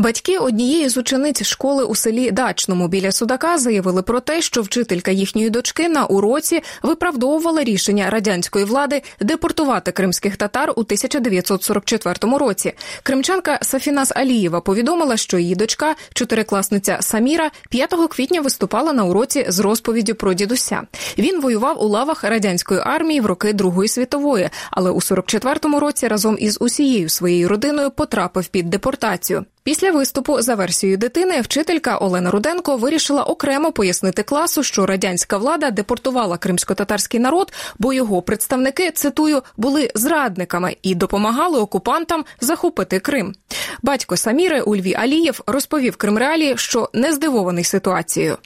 Батьки 0.00 0.38
однієї 0.38 0.88
з 0.88 0.96
учениць 0.96 1.42
школи 1.42 1.84
у 1.84 1.94
селі 1.94 2.30
Дачному 2.30 2.88
біля 2.88 3.12
Судака 3.12 3.58
заявили 3.58 4.02
про 4.02 4.20
те, 4.20 4.42
що 4.42 4.62
вчителька 4.62 5.10
їхньої 5.10 5.50
дочки 5.50 5.88
на 5.88 6.06
уроці 6.06 6.62
виправдовувала 6.82 7.64
рішення 7.64 8.10
радянської 8.10 8.64
влади 8.64 9.02
депортувати 9.20 9.92
кримських 9.92 10.36
татар 10.36 10.70
у 10.70 10.80
1944 10.80 12.38
році. 12.38 12.72
Кримчанка 13.02 13.58
Сафінас 13.62 14.12
Алієва 14.16 14.60
повідомила, 14.60 15.16
що 15.16 15.38
її 15.38 15.54
дочка, 15.54 15.94
чотирикласниця 16.14 16.98
Саміра, 17.00 17.50
5 17.68 17.94
квітня 18.10 18.40
виступала 18.40 18.92
на 18.92 19.04
уроці 19.04 19.46
з 19.48 19.58
розповіддю 19.58 20.14
про 20.14 20.34
дідуся. 20.34 20.82
Він 21.18 21.40
воював 21.40 21.84
у 21.84 21.88
лавах 21.88 22.24
радянської 22.24 22.80
армії 22.84 23.20
в 23.20 23.26
роки 23.26 23.52
Другої 23.52 23.88
світової, 23.88 24.50
але 24.70 24.90
у 24.90 25.00
44-му 25.00 25.80
році 25.80 26.08
разом 26.08 26.36
із 26.40 26.58
усією 26.60 27.08
своєю 27.08 27.48
родиною 27.48 27.90
потрапив 27.90 28.46
під 28.46 28.70
депортацію. 28.70 29.44
Після 29.68 29.90
виступу 29.90 30.40
за 30.42 30.54
версією 30.54 30.98
дитини 30.98 31.40
вчителька 31.40 31.96
Олена 31.96 32.30
Руденко 32.30 32.76
вирішила 32.76 33.24
окремо 33.24 33.72
пояснити 33.72 34.22
класу, 34.22 34.62
що 34.62 34.86
радянська 34.86 35.38
влада 35.38 35.70
депортувала 35.70 36.36
кримсько-татарський 36.36 37.20
народ, 37.20 37.52
бо 37.78 37.92
його 37.92 38.22
представники 38.22 38.90
цитую 38.90 39.42
були 39.56 39.90
зрадниками 39.94 40.76
і 40.82 40.94
допомагали 40.94 41.60
окупантам 41.60 42.24
захопити 42.40 42.98
Крим. 42.98 43.34
Батько 43.82 44.16
Саміри 44.16 44.60
Ульві 44.60 44.94
Алієв 44.94 45.42
розповів 45.46 45.96
Кримреалі, 45.96 46.54
що 46.56 46.90
не 46.92 47.12
здивований 47.12 47.64
ситуацією. 47.64 48.36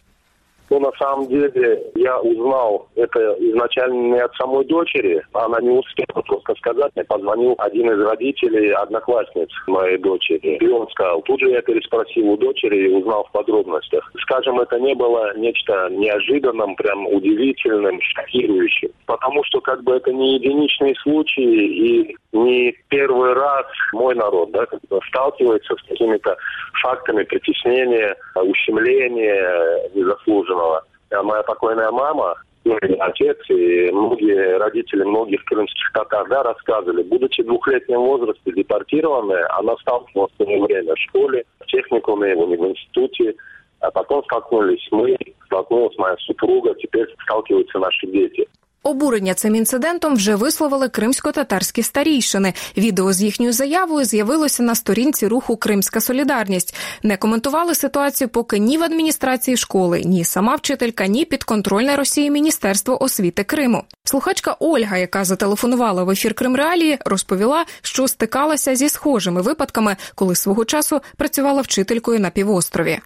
Ну, 0.72 0.80
на 0.80 0.90
самом 0.92 1.28
деле, 1.28 1.82
я 1.96 2.18
узнал 2.18 2.88
это 2.96 3.36
изначально 3.40 4.14
не 4.14 4.18
от 4.18 4.34
самой 4.36 4.64
дочери. 4.64 5.22
Она 5.34 5.60
не 5.60 5.68
успела 5.68 6.22
просто 6.22 6.54
сказать. 6.54 6.90
Мне 6.94 7.04
позвонил 7.04 7.54
один 7.58 7.90
из 7.90 8.00
родителей, 8.00 8.70
одноклассниц 8.70 9.50
моей 9.66 9.98
дочери. 9.98 10.56
И 10.56 10.68
он 10.68 10.88
сказал, 10.88 11.20
тут 11.22 11.40
же 11.40 11.50
я 11.50 11.60
переспросил 11.60 12.26
у 12.30 12.38
дочери 12.38 12.88
и 12.88 12.94
узнал 12.94 13.24
в 13.24 13.32
подробностях. 13.32 14.10
Скажем, 14.22 14.60
это 14.60 14.80
не 14.80 14.94
было 14.94 15.36
нечто 15.36 15.90
неожиданным, 15.90 16.74
прям 16.76 17.06
удивительным, 17.06 18.00
шокирующим. 18.00 18.92
Потому 19.04 19.44
что 19.44 19.60
как 19.60 19.82
бы 19.82 19.96
это 19.96 20.10
не 20.10 20.36
единичный 20.36 20.96
случай 21.02 21.42
и 21.42 22.16
не 22.32 22.74
первый 22.88 23.34
раз 23.34 23.66
мой 23.92 24.14
народ 24.14 24.50
да, 24.52 24.64
сталкивается 25.08 25.74
с 25.74 25.82
какими-то 25.86 26.34
фактами 26.82 27.24
притеснения, 27.24 28.16
ущемления 28.34 29.90
незаслуженного. 29.94 30.61
А 31.10 31.22
моя 31.22 31.42
покойная 31.42 31.90
мама, 31.90 32.34
ну, 32.64 32.76
и 32.78 32.94
отец 32.94 33.38
и 33.48 33.90
многие 33.92 34.56
родители 34.58 35.02
многих 35.04 35.44
крымских 35.44 35.92
татар 35.92 36.28
да, 36.28 36.42
рассказывали, 36.42 37.02
будучи 37.02 37.42
в 37.42 37.46
двухлетнем 37.46 37.98
возрасте 37.98 38.52
депортированная, 38.52 39.46
она 39.58 39.76
сталкивалась 39.78 40.32
в 40.32 40.36
то 40.38 40.44
время 40.44 40.94
в 40.94 40.98
школе, 40.98 41.44
в 41.60 41.66
техникуме, 41.66 42.34
в 42.36 42.68
институте, 42.70 43.34
а 43.80 43.90
потом 43.90 44.24
столкнулись 44.24 44.86
мы, 44.92 45.16
столкнулась 45.46 45.96
моя 45.98 46.16
супруга, 46.18 46.74
теперь 46.76 47.08
сталкиваются 47.24 47.78
наши 47.78 48.06
дети. 48.06 48.48
Обурення 48.82 49.34
цим 49.34 49.54
інцидентом 49.54 50.14
вже 50.14 50.34
висловили 50.34 50.88
кримсько-татарські 50.88 51.82
старійшини. 51.82 52.54
Відео 52.76 53.12
з 53.12 53.22
їхньою 53.22 53.52
заявою 53.52 54.04
з'явилося 54.04 54.62
на 54.62 54.74
сторінці 54.74 55.26
руху 55.26 55.56
Кримська 55.56 56.00
Солідарність. 56.00 56.74
Не 57.02 57.16
коментували 57.16 57.74
ситуацію, 57.74 58.28
поки 58.28 58.58
ні 58.58 58.78
в 58.78 58.82
адміністрації 58.82 59.56
школи, 59.56 60.02
ні 60.04 60.24
сама 60.24 60.54
вчителька, 60.54 61.06
ні 61.06 61.24
підконтрольне 61.24 61.96
Росії 61.96 62.30
Міністерство 62.30 63.02
освіти 63.02 63.44
Криму. 63.44 63.84
Слухачка 64.04 64.56
Ольга, 64.58 64.96
яка 64.96 65.24
зателефонувала 65.24 66.04
в 66.04 66.10
ефір 66.10 66.34
Кримреалії, 66.34 66.98
розповіла, 67.04 67.64
що 67.82 68.08
стикалася 68.08 68.74
зі 68.74 68.88
схожими 68.88 69.42
випадками, 69.42 69.96
коли 70.14 70.34
свого 70.34 70.64
часу 70.64 71.00
працювала 71.16 71.62
вчителькою 71.62 72.20
на 72.20 72.30
півострові. 72.30 72.98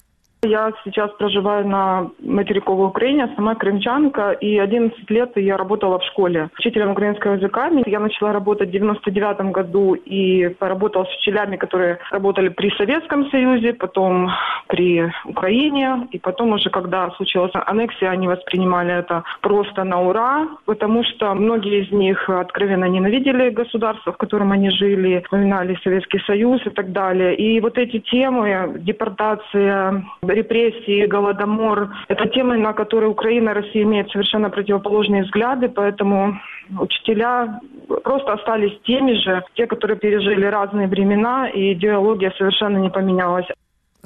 Я 0.46 0.72
сейчас 0.84 1.10
проживаю 1.12 1.66
на 1.66 2.10
материковой 2.20 2.86
Украине, 2.86 3.28
сама 3.34 3.54
крымчанка, 3.54 4.30
и 4.32 4.58
11 4.58 5.10
лет 5.10 5.32
я 5.36 5.56
работала 5.56 5.98
в 5.98 6.04
школе 6.04 6.50
учителем 6.58 6.90
украинского 6.90 7.34
языка. 7.34 7.70
Я 7.86 8.00
начала 8.00 8.32
работать 8.32 8.68
в 8.68 8.72
99 8.72 9.52
году 9.52 9.94
и 9.94 10.48
поработала 10.48 11.04
с 11.04 11.16
учителями, 11.16 11.56
которые 11.56 11.98
работали 12.10 12.48
при 12.48 12.70
Советском 12.76 13.28
Союзе, 13.30 13.72
потом 13.72 14.30
при 14.68 15.12
Украине, 15.24 16.08
и 16.12 16.18
потом 16.18 16.52
уже, 16.52 16.70
когда 16.70 17.10
случилась 17.16 17.52
аннексия, 17.54 18.10
они 18.10 18.28
воспринимали 18.28 18.94
это 18.94 19.24
просто 19.40 19.84
на 19.84 20.00
ура, 20.00 20.48
потому 20.64 21.04
что 21.04 21.34
многие 21.34 21.84
из 21.84 21.92
них 21.92 22.28
откровенно 22.28 22.84
ненавидели 22.84 23.50
государство, 23.50 24.12
в 24.12 24.16
котором 24.16 24.52
они 24.52 24.70
жили, 24.70 25.22
вспоминали 25.24 25.78
Советский 25.82 26.20
Союз 26.20 26.64
и 26.66 26.70
так 26.70 26.92
далее. 26.92 27.34
И 27.36 27.60
вот 27.60 27.78
эти 27.78 27.98
темы, 27.98 28.74
депортация, 28.78 30.04
репрессии, 30.35 31.05
голодомор. 31.07 31.89
Это 32.07 32.27
темы, 32.27 32.57
на 32.57 32.73
которые 32.73 33.09
Украина 33.09 33.49
и 33.51 33.53
Россия 33.53 33.83
имеют 33.83 34.11
совершенно 34.11 34.49
противоположные 34.49 35.23
взгляды, 35.23 35.69
поэтому 35.69 36.39
учителя 36.79 37.59
просто 38.03 38.33
остались 38.33 38.79
теми 38.83 39.13
же, 39.13 39.43
те, 39.55 39.67
которые 39.67 39.97
пережили 39.97 40.45
разные 40.45 40.87
времена, 40.87 41.49
и 41.49 41.73
идеология 41.73 42.31
совершенно 42.37 42.77
не 42.77 42.89
поменялась. 42.89 43.47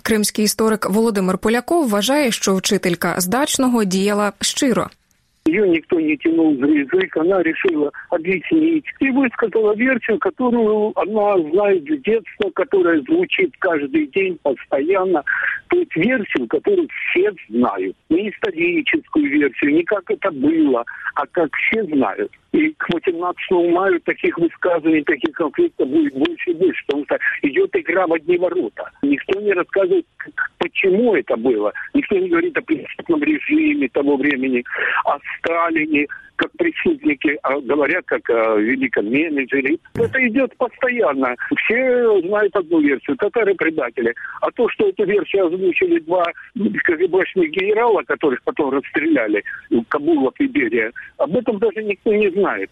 Кримський 0.03 0.45
історик 0.45 0.89
Володимир 0.89 1.37
Поляков 1.37 1.89
вважає, 1.89 2.31
що 2.31 2.55
вчителька 2.55 3.13
з 3.17 3.27
дачного 3.27 3.83
діяла 3.83 4.31
щиро. 4.41 4.87
Ее 5.46 5.68
никто 5.68 5.98
не 5.98 6.16
тянул 6.18 6.54
за 6.56 6.66
язык, 6.66 7.16
она 7.16 7.42
решила 7.42 7.90
объяснить 8.10 8.84
и 9.00 9.10
высказала 9.10 9.74
версию, 9.74 10.18
которую 10.18 10.92
она 10.96 11.38
знает 11.50 11.82
с 11.84 12.02
детства, 12.02 12.50
которая 12.54 13.00
звучит 13.02 13.52
каждый 13.58 14.06
день 14.08 14.38
постоянно. 14.42 15.24
То 15.68 15.78
есть 15.78 15.96
версию, 15.96 16.46
которую 16.46 16.88
все 16.88 17.32
знают. 17.48 17.96
Не 18.10 18.28
историческую 18.28 19.30
версию, 19.30 19.74
не 19.76 19.82
как 19.84 20.10
это 20.10 20.30
было, 20.30 20.84
а 21.14 21.26
как 21.26 21.48
все 21.56 21.84
знают. 21.84 22.30
И 22.52 22.70
к 22.70 22.92
18 22.92 23.50
мая 23.72 24.00
таких 24.04 24.36
высказываний, 24.36 25.04
таких 25.04 25.32
конфликтов 25.36 25.88
будет 25.88 26.12
больше 26.14 26.50
и 26.50 26.54
больше, 26.54 26.84
потому 26.86 27.04
что 27.04 27.18
идет 27.42 27.70
игра 27.76 28.06
в 28.06 28.12
одни 28.12 28.36
ворота. 28.38 28.90
Никто 29.02 29.40
не 29.40 29.52
рассказывает, 29.52 30.04
почему 30.80 31.14
это 31.14 31.36
было. 31.36 31.72
Никто 31.94 32.16
не 32.16 32.28
говорит 32.28 32.56
о 32.56 32.62
преступном 32.62 33.22
режиме 33.22 33.88
того 33.88 34.16
времени, 34.16 34.64
о 35.04 35.18
Сталине, 35.38 36.06
как 36.36 36.50
преступники, 36.52 37.38
а 37.42 37.60
говорят 37.60 38.04
как 38.06 38.28
о 38.30 38.56
великом 38.56 39.10
менеджере. 39.10 39.76
Это 39.94 40.26
идет 40.26 40.56
постоянно. 40.56 41.36
Все 41.56 42.20
знают 42.22 42.56
одну 42.56 42.80
версию, 42.80 43.16
татары-предатели. 43.18 44.14
А 44.40 44.50
то, 44.52 44.68
что 44.70 44.88
эту 44.88 45.04
версию 45.04 45.46
озвучили 45.48 45.98
два 46.00 46.24
КГБшных 46.54 47.50
генерала, 47.50 48.02
которых 48.04 48.42
потом 48.42 48.70
расстреляли, 48.70 49.44
Кабулов 49.88 50.34
и 50.38 50.46
Берия, 50.46 50.92
об 51.18 51.36
этом 51.36 51.58
даже 51.58 51.82
никто 51.82 52.14
не 52.14 52.30
знает. 52.30 52.70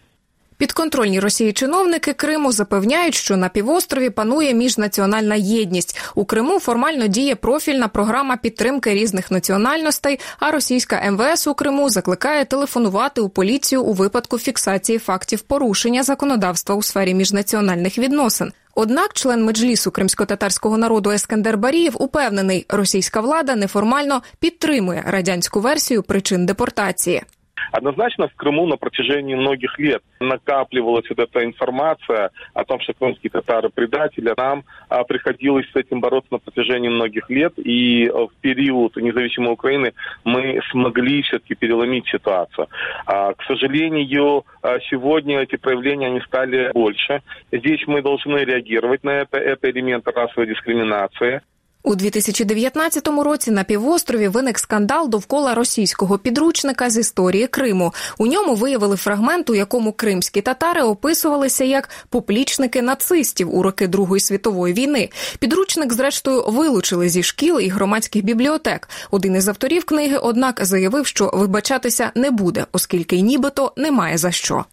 Підконтрольні 0.59 1.19
Росії 1.19 1.53
чиновники 1.53 2.13
Криму 2.13 2.51
запевняють, 2.51 3.15
що 3.15 3.37
на 3.37 3.49
півострові 3.49 4.09
панує 4.09 4.53
міжнаціональна 4.53 5.35
єдність. 5.35 6.01
У 6.15 6.25
Криму 6.25 6.59
формально 6.59 7.07
діє 7.07 7.35
профільна 7.35 7.87
програма 7.87 8.37
підтримки 8.37 8.93
різних 8.93 9.31
національностей. 9.31 10.19
А 10.39 10.51
російська 10.51 11.11
МВС 11.11 11.49
у 11.49 11.53
Криму 11.53 11.89
закликає 11.89 12.45
телефонувати 12.45 13.21
у 13.21 13.29
поліцію 13.29 13.83
у 13.83 13.93
випадку 13.93 14.37
фіксації 14.37 14.99
фактів 14.99 15.41
порушення 15.41 16.03
законодавства 16.03 16.75
у 16.75 16.83
сфері 16.83 17.13
міжнаціональних 17.13 17.97
відносин. 17.97 18.51
Однак, 18.75 19.13
член 19.13 19.45
меджлісу 19.45 19.91
кримсько-татарського 19.91 20.77
народу 20.77 21.11
Ескандер 21.11 21.57
Барієв 21.57 22.01
упевнений, 22.01 22.65
російська 22.69 23.21
влада 23.21 23.55
неформально 23.55 24.21
підтримує 24.39 25.03
радянську 25.07 25.59
версію 25.59 26.03
причин 26.03 26.45
депортації. 26.45 27.23
Однозначно 27.71 28.27
в 28.27 28.35
Крыму 28.35 28.67
на 28.67 28.77
протяжении 28.77 29.35
многих 29.35 29.77
лет 29.79 30.01
накапливалась 30.19 31.09
вот 31.09 31.19
эта 31.19 31.43
информация 31.43 32.31
о 32.53 32.63
том, 32.65 32.79
что 32.81 32.93
крымские 32.93 33.29
татары 33.29 33.69
предатели. 33.69 34.33
Нам 34.37 34.63
а, 34.89 35.03
приходилось 35.03 35.65
с 35.71 35.75
этим 35.75 36.01
бороться 36.01 36.33
на 36.33 36.39
протяжении 36.39 36.89
многих 36.89 37.29
лет. 37.29 37.53
И 37.57 38.07
а, 38.07 38.27
в 38.27 38.33
период 38.41 38.95
независимой 38.95 39.53
Украины 39.53 39.93
мы 40.23 40.59
смогли 40.71 41.21
все-таки 41.23 41.55
переломить 41.55 42.07
ситуацию. 42.07 42.67
А, 43.05 43.33
к 43.33 43.43
сожалению, 43.43 44.45
а, 44.61 44.79
сегодня 44.89 45.41
эти 45.41 45.55
проявления 45.55 46.07
они 46.07 46.21
стали 46.21 46.71
больше. 46.73 47.21
Здесь 47.51 47.85
мы 47.87 48.01
должны 48.01 48.37
реагировать 48.39 49.03
на 49.03 49.11
это. 49.11 49.37
Это 49.37 49.69
элемент 49.69 50.07
расовой 50.07 50.47
дискриминации. 50.47 51.41
У 51.89 51.95
2019 51.95 53.07
році 53.07 53.51
на 53.51 53.63
півострові 53.63 54.27
виник 54.27 54.59
скандал 54.59 55.09
довкола 55.09 55.53
російського 55.53 56.17
підручника 56.17 56.89
з 56.89 56.97
історії 56.97 57.47
Криму. 57.47 57.93
У 58.17 58.27
ньому 58.27 58.55
виявили 58.55 58.95
фрагмент, 58.95 59.49
у 59.49 59.55
якому 59.55 59.93
кримські 59.93 60.41
татари 60.41 60.81
описувалися 60.81 61.63
як 61.63 61.89
поплічники 62.09 62.81
нацистів 62.81 63.55
у 63.55 63.63
роки 63.63 63.87
Другої 63.87 64.19
світової 64.19 64.73
війни. 64.73 65.09
Підручник, 65.39 65.93
зрештою, 65.93 66.43
вилучили 66.47 67.09
зі 67.09 67.23
шкіл 67.23 67.59
і 67.59 67.69
громадських 67.69 68.23
бібліотек. 68.23 68.89
Один 69.11 69.35
із 69.35 69.47
авторів 69.47 69.85
книги, 69.85 70.17
однак, 70.17 70.65
заявив, 70.65 71.07
що 71.07 71.31
вибачатися 71.33 72.11
не 72.15 72.31
буде, 72.31 72.65
оскільки 72.71 73.21
нібито 73.21 73.73
немає 73.77 74.17
за 74.17 74.31
що. 74.31 74.65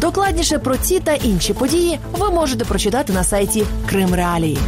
Докладніше 0.00 0.58
про 0.58 0.76
ці 0.76 1.00
та 1.00 1.14
інші 1.14 1.52
події 1.52 1.98
ви 2.12 2.30
можете 2.30 2.64
прочитати 2.64 3.12
на 3.12 3.24
сайті 3.24 3.66
Крим 3.88 4.14
Реалії. 4.14 4.58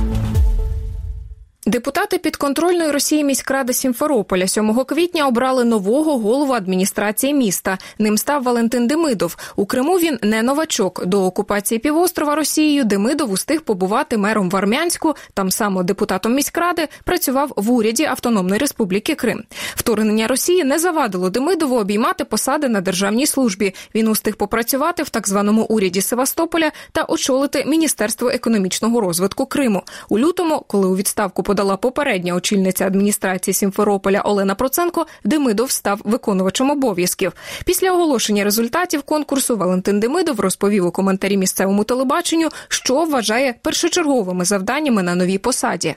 Депутати 1.68 2.18
підконтрольної 2.18 2.90
Росії 2.90 3.24
міськради 3.24 3.72
Сімферополя 3.72 4.48
7 4.48 4.84
квітня 4.84 5.26
обрали 5.26 5.64
нового 5.64 6.18
голову 6.18 6.52
адміністрації 6.52 7.34
міста. 7.34 7.78
Ним 7.98 8.18
став 8.18 8.42
Валентин 8.42 8.86
Демидов. 8.86 9.36
У 9.56 9.66
Криму 9.66 9.98
він 9.98 10.18
не 10.22 10.42
новачок. 10.42 11.06
До 11.06 11.24
окупації 11.24 11.78
півострова 11.78 12.34
Росією 12.34 12.84
Демидов 12.84 13.32
устиг 13.32 13.62
побувати 13.62 14.16
мером 14.16 14.50
в 14.50 14.56
Армянську. 14.56 15.14
Там 15.34 15.50
само 15.50 15.82
депутатом 15.82 16.34
міськради 16.34 16.88
працював 17.04 17.52
в 17.56 17.70
уряді 17.70 18.04
Автономної 18.04 18.60
Республіки 18.60 19.14
Крим. 19.14 19.44
Вторгнення 19.74 20.26
Росії 20.26 20.64
не 20.64 20.78
завадило 20.78 21.30
Демидову 21.30 21.76
обіймати 21.76 22.24
посади 22.24 22.68
на 22.68 22.80
державній 22.80 23.26
службі. 23.26 23.74
Він 23.94 24.08
устиг 24.08 24.36
попрацювати 24.36 25.02
в 25.02 25.08
так 25.08 25.28
званому 25.28 25.62
уряді 25.62 26.00
Севастополя 26.00 26.72
та 26.92 27.04
очолити 27.04 27.64
Міністерство 27.64 28.28
економічного 28.28 29.00
розвитку 29.00 29.46
Криму. 29.46 29.82
У 30.08 30.18
лютому, 30.18 30.64
коли 30.68 30.88
у 30.88 30.96
відставку 30.96 31.42
подала 31.58 31.76
попередня 31.76 32.34
очільниця 32.34 32.86
адміністрації 32.86 33.54
Сімферополя 33.54 34.20
Олена 34.20 34.54
Проценко, 34.54 35.06
Демидов 35.24 35.70
став 35.70 36.00
виконувачем 36.04 36.70
обов'язків. 36.70 37.32
Після 37.64 37.92
оголошення 37.92 38.44
результатів 38.44 39.02
конкурсу 39.02 39.56
Валентин 39.56 40.00
Демидов 40.00 40.40
розповів 40.40 40.86
у 40.86 40.90
коментарі 40.90 41.36
місцевому 41.36 41.84
телебаченню, 41.84 42.48
що 42.68 43.04
вважає 43.04 43.54
першочерговими 43.62 44.44
завданнями 44.44 45.02
на 45.02 45.14
новій 45.14 45.38
посаді. 45.38 45.94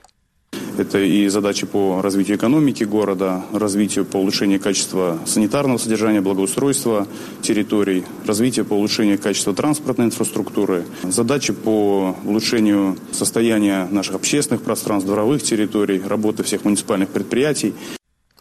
Это 0.82 0.98
и 0.98 1.28
задачи 1.28 1.68
по 1.68 2.02
развитию 2.02 2.38
экономики 2.38 2.84
города, 2.84 3.46
развитию 3.54 4.04
по 4.04 4.18
улучшению 4.18 4.60
качества 4.60 5.20
санитарного 5.28 5.78
содержания, 5.78 6.22
благоустройства 6.22 7.08
территорий, 7.44 8.04
развитию 8.26 8.66
по 8.66 8.74
улучшению 8.74 9.20
качества 9.20 9.54
транспортной 9.54 10.08
инфраструктуры, 10.08 10.86
задачи 11.04 11.54
по 11.54 12.18
улучшению 12.26 12.98
состояния 13.12 13.88
наших 13.92 14.16
общественных 14.16 14.64
пространств, 14.64 15.06
дворовых 15.06 15.44
территорий, 15.44 16.02
работы 16.04 16.42
всех 16.42 16.66
муниципальных 16.66 17.10
предприятий. 17.10 17.76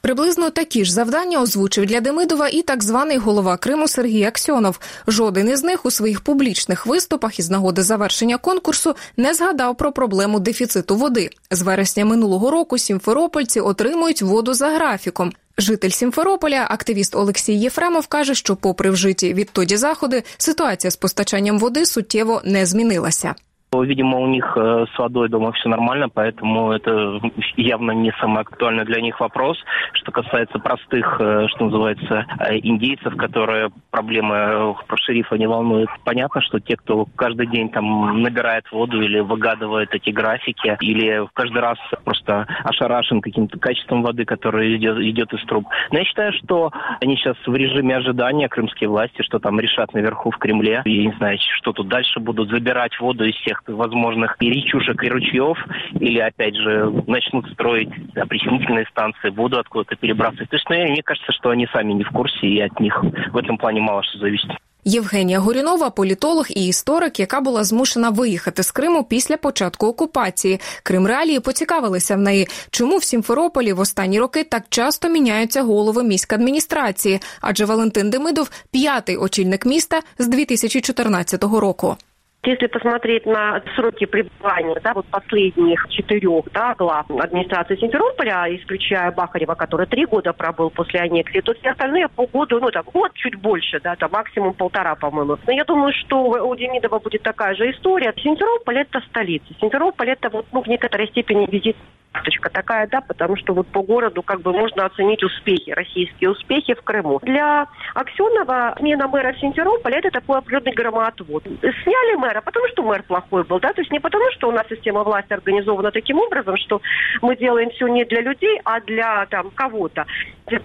Приблизно 0.01 0.51
такі 0.51 0.85
ж 0.85 0.93
завдання 0.93 1.43
озвучив 1.43 1.87
для 1.87 2.01
Демидова 2.01 2.49
і 2.49 2.63
так 2.63 2.83
званий 2.83 3.19
голова 3.19 3.57
Криму 3.57 3.89
Сергій 3.89 4.25
Аксьонов. 4.25 4.81
Жоден 5.07 5.49
із 5.49 5.63
них 5.63 5.87
у 5.87 5.91
своїх 5.91 6.21
публічних 6.21 6.87
виступах 6.87 7.39
із 7.39 7.51
нагоди 7.51 7.83
завершення 7.83 8.39
конкурсу 8.39 8.95
не 9.17 9.35
згадав 9.35 9.77
про 9.77 9.93
проблему 9.93 10.41
дефіциту 10.41 10.97
води. 10.97 11.31
З 11.51 11.63
вересня 11.63 12.05
минулого 12.05 12.51
року 12.51 12.79
сімферопольці 12.79 13.61
отримують 13.61 14.23
воду 14.23 14.55
за 14.55 14.69
графіком. 14.69 15.33
Житель 15.59 15.91
Сімферополя, 15.91 16.67
активіст 16.71 17.17
Олексій 17.17 17.55
Єфремов, 17.55 18.07
каже, 18.07 18.35
що, 18.35 18.57
попри 18.57 18.91
вжиті 18.91 19.35
відтоді 19.35 19.77
заходи, 19.77 20.23
ситуація 20.39 20.91
з 20.91 20.97
постачанням 20.97 21.59
води 21.59 21.87
суттєво 21.87 22.43
не 22.45 22.67
змінилася. 22.67 23.35
Видимо, 23.73 24.19
у 24.19 24.27
них 24.27 24.53
э, 24.57 24.87
с 24.93 24.99
водой 24.99 25.29
дома 25.29 25.53
все 25.53 25.69
нормально, 25.69 26.09
поэтому 26.09 26.73
это 26.73 27.21
явно 27.57 27.93
не 27.93 28.11
самый 28.21 28.41
актуальный 28.41 28.85
для 28.85 29.01
них 29.01 29.21
вопрос. 29.21 29.59
Что 29.93 30.11
касается 30.11 30.59
простых, 30.59 31.17
э, 31.21 31.47
что 31.47 31.67
называется, 31.67 32.27
э, 32.41 32.59
индейцев, 32.65 33.15
которые 33.15 33.71
проблемы 33.93 34.75
про 34.89 34.97
шерифа 34.97 35.37
не 35.37 35.47
волнуют. 35.47 35.89
Понятно, 36.05 36.41
что 36.41 36.59
те, 36.59 36.77
кто 36.77 37.07
каждый 37.15 37.47
день 37.47 37.69
там 37.69 38.21
набирает 38.21 38.65
воду 38.73 39.01
или 39.03 39.21
выгадывает 39.21 39.95
эти 39.95 40.11
графики, 40.11 40.77
или 40.81 41.29
каждый 41.35 41.63
раз 41.63 41.79
просто 42.05 42.49
ошарашен 42.65 43.21
каким-то 43.21 43.57
качеством 43.61 44.03
воды, 44.03 44.25
которая 44.25 44.75
идет, 44.75 44.99
идет 44.99 45.33
из 45.33 45.45
труб. 45.45 45.69
Но 45.93 46.01
я 46.01 46.05
считаю, 46.05 46.33
что 46.33 46.73
они 47.01 47.15
сейчас 47.15 47.37
в 47.47 47.55
режиме 47.55 47.99
ожидания, 47.99 48.49
крымские 48.49 48.91
власти, 48.91 49.23
что 49.23 49.39
там 49.39 49.61
решат 49.61 49.95
наверху 49.95 50.33
в 50.33 50.39
Кремле. 50.39 50.83
Я 50.85 51.03
не 51.05 51.15
знаю, 51.19 51.39
что 51.61 51.73
тут 51.73 51.87
дальше 51.87 52.19
будут 52.19 52.51
забирать 52.51 52.99
воду 52.99 53.25
из 53.25 53.37
всех 53.37 53.60
возможных 53.68 54.36
и 54.40 54.50
речушек, 54.50 55.04
и 55.04 55.10
ручьев, 55.10 55.58
или, 56.00 56.20
опять 56.20 56.56
же, 56.56 56.92
начнут 57.08 57.48
строить 57.52 57.90
опреснительные 58.16 58.86
станции, 58.88 59.30
воду 59.30 59.60
откуда-то 59.60 59.96
перебрасывать. 59.96 60.50
То 60.50 60.56
есть, 60.56 60.66
ну, 60.70 60.76
мне 60.76 61.04
кажется, 61.04 61.32
что 61.32 61.50
они 61.50 61.68
сами 61.74 61.94
не 61.94 62.04
в 62.04 62.10
курсе, 62.10 62.48
и 62.48 62.60
от 62.60 62.80
них 62.80 63.04
в 63.04 63.38
этом 63.38 63.58
плане 63.58 63.82
мало 63.82 64.04
что 64.04 64.20
зависит. 64.20 64.52
Євгенія 64.88 65.40
Горюнова, 65.40 65.90
політолог 65.90 66.46
і 66.50 66.68
історик, 66.68 67.20
яка 67.20 67.42
була 67.42 67.64
змушена 67.64 68.10
виїхати 68.10 68.64
з 68.64 68.72
Криму 68.72 69.04
після 69.04 69.38
початку 69.38 69.88
окупації. 69.88 70.60
Крим 70.84 71.08
реалії 71.08 71.40
поцікавилися 71.40 72.16
в 72.16 72.20
неї, 72.20 72.48
чому 72.72 72.98
в 72.98 73.04
Сімферополі 73.04 73.74
в 73.74 73.80
останні 73.80 74.20
роки 74.20 74.44
так 74.44 74.64
часто 74.70 75.10
міняються 75.10 75.64
голови 75.64 76.04
міськадміністрації, 76.04 77.20
адже 77.42 77.66
Валентин 77.66 78.10
Демидов 78.10 78.50
п'ятий 78.72 79.18
очільник 79.18 79.66
міста 79.66 80.02
з 80.18 80.28
2014 80.28 81.44
року. 81.44 81.98
Если 82.43 82.69
посмотреть 82.69 83.27
на 83.27 83.63
сроки 83.77 84.07
пребывания, 84.07 84.81
да, 84.83 84.95
вот 84.95 85.05
последних 85.07 85.87
четырех, 85.91 86.51
да, 86.55 86.75
глав 86.75 87.05
администрации 87.11 87.77
Симферополя, 87.77 88.47
исключая 88.57 89.13
Бахарева, 89.13 89.55
который 89.55 89.87
три 89.87 90.07
года 90.07 90.33
пробыл 90.33 90.71
после 90.71 91.01
аннексии, 91.01 91.41
то 91.41 91.53
все 91.53 91.71
остальные 91.71 92.09
по 92.09 92.27
году, 92.27 92.59
ну, 92.59 92.71
так, 92.71 92.87
год 92.87 93.13
чуть 93.13 93.35
больше, 93.37 93.79
да, 93.81 93.95
там 93.95 94.11
максимум 94.13 94.55
полтора, 94.55 94.95
по-моему. 94.95 95.37
Но 95.47 95.53
я 95.53 95.65
думаю, 95.65 95.93
что 95.93 96.23
у 96.23 96.57
Демидова 96.57 96.99
будет 96.99 97.23
такая 97.23 97.55
же 97.55 97.71
история. 97.73 98.15
Симферополь 98.17 98.79
это 98.79 99.01
столица. 99.11 99.53
Симферополь 99.61 100.09
это 100.09 100.31
вот, 100.31 100.47
ну, 100.51 100.63
в 100.63 100.67
некоторой 100.67 101.09
степени 101.09 101.47
визит 101.51 101.77
карточка 102.13 102.51
такая, 102.51 102.87
да, 102.89 103.01
потому 103.01 103.37
что 103.37 103.55
вот 103.55 103.67
по 103.69 103.83
городу 103.83 104.23
как 104.23 104.41
бы 104.43 104.53
можно 104.53 104.87
оценить 104.87 105.23
успехи, 105.23 105.71
российские 105.71 106.31
успехи 106.31 106.75
в 106.75 106.83
Крыму. 106.83 107.21
Для 107.23 107.67
Аксенова 107.95 108.75
смена 108.79 109.09
мэра 109.09 109.33
в 109.33 109.39
Симферополе 109.39 109.99
это 109.99 110.11
такой 110.11 110.39
определенный 110.39 110.73
громоотвод. 110.73 111.45
Сняли 111.45 112.17
мэра, 112.17 112.41
потому 112.41 112.67
что 112.69 112.83
мэр 112.83 113.03
плохой 113.03 113.45
был, 113.45 113.61
да, 113.61 113.73
то 113.73 113.81
есть 113.81 113.93
не 113.93 114.01
потому, 114.01 114.25
что 114.33 114.49
у 114.49 114.53
нас 114.53 114.67
система 114.69 115.05
власти 115.05 115.33
организована 115.33 115.91
таким 115.91 116.19
образом, 116.19 116.57
что 116.57 116.81
мы 117.23 117.37
делаем 117.37 117.71
все 117.71 117.87
не 117.89 118.05
для 118.05 118.23
людей, 118.23 118.61
а 118.65 118.81
для 118.81 119.27
там 119.27 119.51
кого-то. 119.51 120.07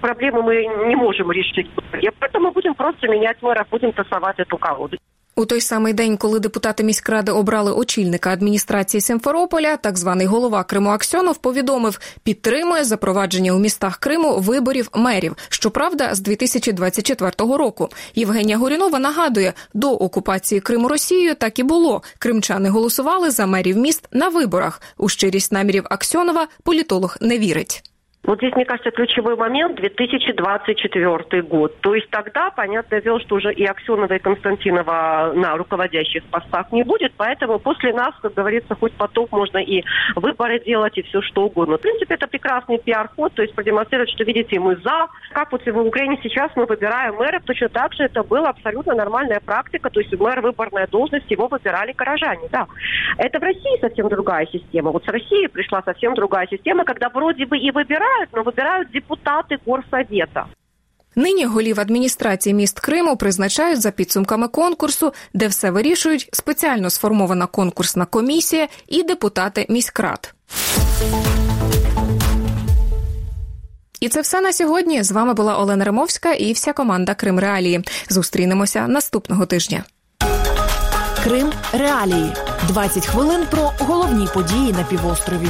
Проблемы 0.02 0.42
мы 0.42 0.66
не 0.88 0.96
можем 0.96 1.32
решить. 1.32 1.70
И 2.02 2.10
поэтому 2.20 2.52
будем 2.52 2.74
просто 2.74 3.08
менять 3.08 3.42
мэра, 3.42 3.66
будем 3.70 3.92
тасовать 3.92 4.40
эту 4.40 4.58
колоду. 4.58 4.98
У 5.38 5.46
той 5.46 5.62
самий 5.62 5.94
день, 5.94 6.18
коли 6.18 6.40
депутати 6.40 6.84
міськради 6.84 7.32
обрали 7.32 7.72
очільника 7.72 8.30
адміністрації 8.30 9.02
Симферополя, 9.02 9.78
так 9.78 9.98
званий 9.98 10.28
голова 10.28 10.64
Криму 10.64 10.90
Аксьонов 10.90 11.38
повідомив, 11.38 12.00
підтримує 12.24 12.84
запровадження 12.84 13.52
у 13.52 13.60
містах 13.60 13.98
Криму 13.98 14.40
виборів 14.40 14.90
мерів. 14.94 15.36
Щоправда, 15.50 16.16
з 16.16 16.20
2024 16.20 17.32
року. 17.38 17.90
Євгенія 18.16 18.58
Горюнова 18.58 19.00
нагадує, 19.00 19.54
до 19.74 19.92
окупації 19.92 20.62
Криму 20.62 20.88
Росією 20.88 21.36
так 21.36 21.60
і 21.60 21.64
було. 21.64 22.02
Кримчани 22.20 22.70
голосували 22.70 23.32
за 23.32 23.46
мерів 23.46 23.78
міст 23.78 24.08
на 24.12 24.30
виборах. 24.30 24.82
У 24.98 25.10
щирість 25.10 25.52
намірів 25.52 25.86
Аксьонова 25.90 26.48
політолог 26.64 27.18
не 27.22 27.38
вірить. 27.38 27.95
Вот 28.26 28.40
здесь, 28.40 28.56
мне 28.56 28.66
кажется, 28.66 28.90
ключевой 28.90 29.36
момент 29.36 29.76
2024 29.76 31.42
год. 31.44 31.80
То 31.82 31.94
есть 31.94 32.10
тогда, 32.10 32.50
понятное 32.50 33.02
дело, 33.02 33.20
что 33.20 33.36
уже 33.36 33.54
и 33.54 33.64
Аксенова, 33.66 34.14
и 34.14 34.20
Константинова 34.20 35.34
на 35.36 35.56
руководящих 35.58 36.24
постах 36.26 36.72
не 36.72 36.84
будет, 36.84 37.14
поэтому 37.18 37.60
после 37.60 37.94
нас, 37.94 38.14
как 38.22 38.34
говорится, 38.34 38.76
хоть 38.76 38.94
потом 38.94 39.28
можно 39.32 39.60
и 39.60 39.84
выборы 40.16 40.60
делать, 40.60 40.98
и 40.98 41.04
все 41.04 41.22
что 41.22 41.44
угодно. 41.44 41.78
В 41.78 41.82
принципе, 41.82 42.16
это 42.16 42.28
прекрасный 42.28 42.80
пиар-ход, 42.80 43.34
то 43.34 43.44
есть 43.44 43.54
продемонстрировать, 43.54 44.10
что, 44.10 44.24
видите, 44.24 44.60
мы 44.60 44.76
за. 44.78 45.08
Как 45.32 45.52
вот 45.52 45.64
в 45.64 45.78
Украине 45.78 46.20
сейчас 46.24 46.52
мы 46.56 46.66
выбираем 46.66 47.16
мэра, 47.16 47.40
точно 47.46 47.70
так 47.70 47.94
же 47.94 48.04
это 48.04 48.24
была 48.24 48.50
абсолютно 48.50 48.96
нормальная 48.96 49.40
практика, 49.40 49.90
то 49.92 50.00
есть 50.00 50.20
мэр 50.20 50.42
выборная 50.42 50.88
должность, 50.88 51.30
его 51.30 51.48
выбирали 51.48 51.92
горожане, 51.92 52.48
да. 52.52 52.66
Это 53.18 53.40
в 53.40 53.44
России 53.44 53.80
совсем 53.80 54.10
другая 54.10 54.48
система. 54.48 54.92
Вот 54.92 55.06
с 55.06 55.08
России 55.08 55.46
пришла 55.48 55.84
совсем 55.84 56.16
другая 56.16 56.48
система, 56.48 56.86
когда 56.86 57.10
вроде 57.10 57.46
бы 57.46 57.58
и 57.58 57.70
выбирают, 58.15 58.31
но 58.33 58.43
выбирают 58.43 58.91
депутаты 58.91 59.59
горсовета. 59.67 60.47
Нині 61.17 61.45
голів 61.45 61.81
адміністрації 61.81 62.55
міст 62.55 62.81
Криму 62.81 63.17
призначають 63.17 63.81
за 63.81 63.91
підсумками 63.91 64.49
конкурсу, 64.49 65.13
де 65.35 65.49
все 65.49 65.71
вирішують 65.71 66.29
спеціально 66.33 66.91
сформована 66.91 67.47
конкурсна 67.47 68.05
комісія 68.05 68.69
і 68.89 69.03
депутати 69.03 69.67
міськрад. 69.69 70.35
І 74.01 74.09
це 74.09 74.21
все 74.21 74.41
на 74.41 74.53
сьогодні. 74.53 75.03
З 75.03 75.13
вами 75.13 75.35
була 75.35 75.59
Олена 75.59 75.85
Римовська 75.85 76.33
і 76.33 76.53
вся 76.53 76.73
команда 76.73 77.15
Крим 77.15 77.39
Реалії. 77.39 77.81
Зустрінемося 78.09 78.89
наступного 78.89 79.47
тижня. 79.47 79.85
Крим 81.25 81.53
Реалії 81.73 82.33
20 82.69 83.07
хвилин 83.07 83.47
про 83.51 83.73
головні 83.79 84.29
події 84.35 84.73
на 84.73 84.85
півострові. 84.85 85.49